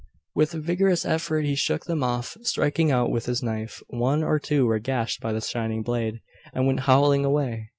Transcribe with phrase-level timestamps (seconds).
[0.33, 3.83] With a vigorous effort he shook them off, striking out with his knife.
[3.89, 6.21] One or two were gashed by the shining blade,
[6.55, 7.69] and went howling away.